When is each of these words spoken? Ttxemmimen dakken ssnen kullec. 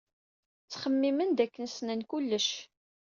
Ttxemmimen 0.63 1.29
dakken 1.37 1.67
ssnen 1.71 2.01
kullec. 2.09 2.49